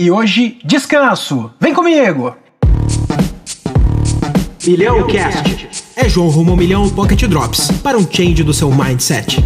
E 0.00 0.10
hoje, 0.10 0.56
descanso. 0.64 1.50
Vem 1.60 1.74
comigo! 1.74 2.34
Milhão 4.66 5.06
Cast. 5.06 5.68
É 5.94 6.08
João 6.08 6.30
rumo 6.30 6.56
milhão 6.56 6.88
Pocket 6.88 7.24
Drops 7.24 7.70
para 7.82 7.98
um 7.98 8.10
change 8.10 8.42
do 8.42 8.54
seu 8.54 8.70
mindset 8.70 9.44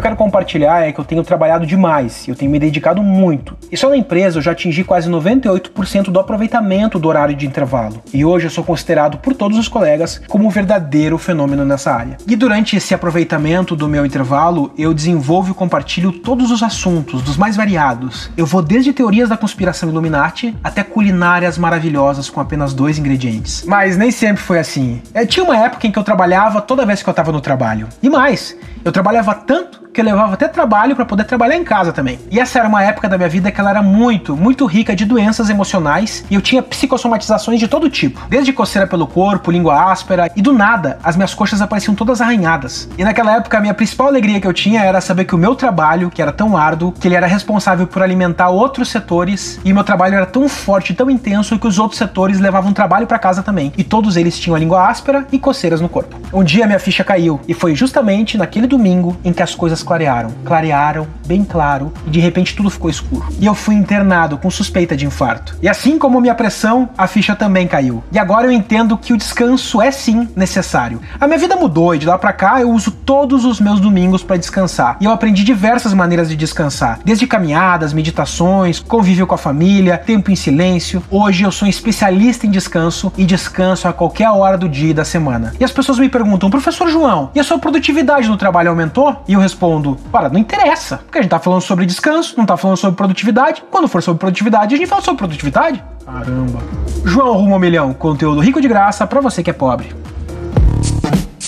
eu 0.00 0.02
quero 0.02 0.16
compartilhar 0.16 0.80
é 0.80 0.92
que 0.92 0.98
eu 0.98 1.04
tenho 1.04 1.22
trabalhado 1.22 1.66
demais, 1.66 2.26
eu 2.26 2.34
tenho 2.34 2.50
me 2.50 2.58
dedicado 2.58 3.02
muito. 3.02 3.54
E 3.70 3.76
só 3.76 3.90
na 3.90 3.98
empresa 3.98 4.38
eu 4.38 4.42
já 4.42 4.52
atingi 4.52 4.82
quase 4.82 5.10
98% 5.10 6.04
do 6.04 6.18
aproveitamento 6.18 6.98
do 6.98 7.06
horário 7.06 7.36
de 7.36 7.46
intervalo. 7.46 8.02
E 8.10 8.24
hoje 8.24 8.46
eu 8.46 8.50
sou 8.50 8.64
considerado 8.64 9.18
por 9.18 9.34
todos 9.34 9.58
os 9.58 9.68
colegas 9.68 10.18
como 10.26 10.46
um 10.46 10.48
verdadeiro 10.48 11.18
fenômeno 11.18 11.66
nessa 11.66 11.92
área. 11.92 12.16
E 12.26 12.34
durante 12.34 12.76
esse 12.76 12.94
aproveitamento 12.94 13.76
do 13.76 13.86
meu 13.86 14.06
intervalo, 14.06 14.72
eu 14.78 14.94
desenvolvo 14.94 15.50
e 15.50 15.54
compartilho 15.54 16.12
todos 16.12 16.50
os 16.50 16.62
assuntos, 16.62 17.20
dos 17.20 17.36
mais 17.36 17.54
variados. 17.54 18.30
Eu 18.38 18.46
vou 18.46 18.62
desde 18.62 18.94
teorias 18.94 19.28
da 19.28 19.36
conspiração 19.36 19.90
Illuminati 19.90 20.56
até 20.64 20.82
culinárias 20.82 21.58
maravilhosas 21.58 22.30
com 22.30 22.40
apenas 22.40 22.72
dois 22.72 22.98
ingredientes. 22.98 23.64
Mas 23.66 23.98
nem 23.98 24.10
sempre 24.10 24.42
foi 24.42 24.58
assim. 24.58 25.02
Eu 25.14 25.26
tinha 25.26 25.44
uma 25.44 25.58
época 25.58 25.86
em 25.86 25.92
que 25.92 25.98
eu 25.98 26.04
trabalhava 26.04 26.62
toda 26.62 26.86
vez 26.86 27.02
que 27.02 27.08
eu 27.08 27.12
estava 27.12 27.30
no 27.30 27.40
trabalho. 27.42 27.86
E 28.02 28.08
mais, 28.08 28.56
eu 28.82 28.90
trabalhava 28.90 29.34
tanto 29.34 29.89
que 29.92 30.00
eu 30.00 30.04
levava 30.04 30.34
até 30.34 30.48
trabalho 30.48 30.94
para 30.94 31.04
poder 31.04 31.24
trabalhar 31.24 31.56
em 31.56 31.64
casa 31.64 31.92
também. 31.92 32.18
E 32.30 32.38
essa 32.38 32.58
era 32.58 32.68
uma 32.68 32.82
época 32.82 33.08
da 33.08 33.16
minha 33.16 33.28
vida 33.28 33.50
que 33.50 33.60
ela 33.60 33.70
era 33.70 33.82
muito, 33.82 34.36
muito 34.36 34.64
rica 34.66 34.94
de 34.94 35.04
doenças 35.04 35.50
emocionais 35.50 36.24
e 36.30 36.34
eu 36.34 36.40
tinha 36.40 36.62
psicossomatizações 36.62 37.58
de 37.58 37.68
todo 37.68 37.90
tipo, 37.90 38.20
desde 38.28 38.52
coceira 38.52 38.86
pelo 38.86 39.06
corpo, 39.06 39.50
língua 39.50 39.90
áspera 39.90 40.30
e 40.36 40.42
do 40.42 40.52
nada 40.52 40.98
as 41.02 41.16
minhas 41.16 41.34
coxas 41.34 41.60
apareciam 41.60 41.94
todas 41.94 42.20
arranhadas. 42.20 42.88
E 42.96 43.04
naquela 43.04 43.36
época 43.36 43.58
a 43.58 43.60
minha 43.60 43.74
principal 43.74 44.06
alegria 44.06 44.40
que 44.40 44.46
eu 44.46 44.52
tinha 44.52 44.82
era 44.82 45.00
saber 45.00 45.24
que 45.24 45.34
o 45.34 45.38
meu 45.38 45.54
trabalho, 45.54 46.10
que 46.10 46.22
era 46.22 46.32
tão 46.32 46.56
árduo, 46.56 46.92
que 46.92 47.08
ele 47.08 47.14
era 47.14 47.26
responsável 47.26 47.86
por 47.86 48.02
alimentar 48.02 48.50
outros 48.50 48.88
setores 48.88 49.60
e 49.64 49.72
meu 49.72 49.84
trabalho 49.84 50.14
era 50.14 50.26
tão 50.26 50.48
forte, 50.48 50.94
tão 50.94 51.10
intenso 51.10 51.58
que 51.58 51.66
os 51.66 51.78
outros 51.78 51.98
setores 51.98 52.38
levavam 52.38 52.72
trabalho 52.72 53.06
para 53.06 53.18
casa 53.18 53.42
também. 53.42 53.72
E 53.76 53.84
todos 53.84 54.16
eles 54.16 54.38
tinham 54.38 54.54
a 54.54 54.58
língua 54.58 54.88
áspera 54.88 55.26
e 55.32 55.38
coceiras 55.38 55.80
no 55.80 55.88
corpo. 55.88 56.16
Um 56.32 56.44
dia 56.44 56.66
minha 56.66 56.78
ficha 56.78 57.02
caiu 57.02 57.40
e 57.48 57.54
foi 57.54 57.74
justamente 57.74 58.38
naquele 58.38 58.66
domingo 58.66 59.16
em 59.24 59.32
que 59.32 59.42
as 59.42 59.54
coisas 59.54 59.79
clarearam. 59.82 60.30
Clarearam, 60.44 61.06
bem 61.26 61.44
claro, 61.44 61.92
e 62.06 62.10
de 62.10 62.20
repente 62.20 62.56
tudo 62.56 62.70
ficou 62.70 62.90
escuro. 62.90 63.26
E 63.38 63.46
eu 63.46 63.54
fui 63.54 63.74
internado 63.74 64.36
com 64.38 64.50
suspeita 64.50 64.96
de 64.96 65.06
infarto. 65.06 65.56
E 65.62 65.68
assim 65.68 65.98
como 65.98 66.20
minha 66.20 66.34
pressão, 66.34 66.88
a 66.98 67.06
ficha 67.06 67.36
também 67.36 67.66
caiu. 67.66 68.02
E 68.10 68.18
agora 68.18 68.46
eu 68.46 68.52
entendo 68.52 68.98
que 68.98 69.12
o 69.12 69.16
descanso 69.16 69.80
é 69.80 69.90
sim 69.90 70.28
necessário. 70.34 71.00
A 71.20 71.26
minha 71.26 71.38
vida 71.38 71.56
mudou 71.56 71.94
e 71.94 71.98
de 71.98 72.06
lá 72.06 72.18
para 72.18 72.32
cá 72.32 72.60
eu 72.60 72.70
uso 72.70 72.90
todos 72.90 73.44
os 73.44 73.60
meus 73.60 73.80
domingos 73.80 74.22
para 74.22 74.36
descansar. 74.36 74.96
E 75.00 75.04
eu 75.04 75.12
aprendi 75.12 75.44
diversas 75.44 75.94
maneiras 75.94 76.28
de 76.28 76.36
descansar, 76.36 76.98
desde 77.04 77.26
caminhadas, 77.26 77.92
meditações, 77.92 78.80
convívio 78.80 79.26
com 79.26 79.34
a 79.34 79.38
família, 79.38 79.98
tempo 79.98 80.30
em 80.30 80.36
silêncio. 80.36 81.02
Hoje 81.10 81.44
eu 81.44 81.52
sou 81.52 81.66
um 81.66 81.70
especialista 81.70 82.46
em 82.46 82.50
descanso 82.50 83.12
e 83.16 83.24
descanso 83.24 83.86
a 83.86 83.92
qualquer 83.92 84.30
hora 84.30 84.58
do 84.58 84.68
dia 84.68 84.90
e 84.90 84.94
da 84.94 85.04
semana. 85.04 85.54
E 85.60 85.64
as 85.64 85.72
pessoas 85.72 85.98
me 85.98 86.08
perguntam, 86.08 86.50
professor 86.50 86.88
João, 86.88 87.30
e 87.34 87.40
a 87.40 87.44
sua 87.44 87.58
produtividade 87.58 88.28
no 88.28 88.36
trabalho 88.36 88.70
aumentou? 88.70 89.22
E 89.28 89.34
eu 89.34 89.40
respondo 89.40 89.69
respondo: 89.70 89.96
para, 90.10 90.28
não 90.28 90.38
interessa. 90.38 90.98
Porque 90.98 91.18
a 91.18 91.22
gente 91.22 91.30
tá 91.30 91.38
falando 91.38 91.60
sobre 91.60 91.86
descanso, 91.86 92.34
não 92.36 92.44
tá 92.44 92.56
falando 92.56 92.76
sobre 92.76 92.96
produtividade. 92.96 93.62
Quando 93.70 93.88
for 93.88 94.02
sobre 94.02 94.18
produtividade, 94.18 94.74
a 94.74 94.78
gente 94.78 94.88
fala 94.88 95.02
sobre 95.02 95.18
produtividade. 95.18 95.82
Caramba. 96.04 96.60
João 97.04 97.34
Rumo 97.34 97.54
ao 97.54 97.60
Milhão, 97.60 97.94
conteúdo 97.94 98.40
rico 98.40 98.60
de 98.60 98.68
graça 98.68 99.06
para 99.06 99.20
você 99.20 99.42
que 99.42 99.50
é 99.50 99.52
pobre. 99.52 99.88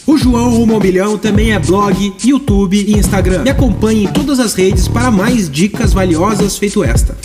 O 0.07 0.19
João 0.19 0.51
Rumo 0.51 0.75
ao 0.75 0.81
Milhão 0.81 1.17
também 1.17 1.53
é 1.53 1.59
blog, 1.59 2.15
YouTube 2.25 2.77
e 2.77 2.99
Instagram. 2.99 3.43
Me 3.43 3.51
acompanhe 3.51 4.05
em 4.05 4.09
todas 4.09 4.41
as 4.41 4.53
redes 4.55 4.89
para 4.89 5.11
mais 5.11 5.49
dicas 5.49 5.93
valiosas 5.93 6.59
feito 6.59 6.83
esta. 6.83 7.17